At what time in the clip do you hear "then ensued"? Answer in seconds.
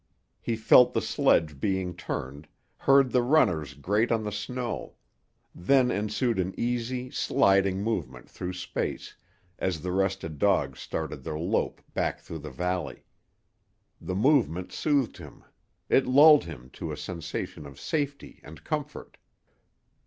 5.53-6.39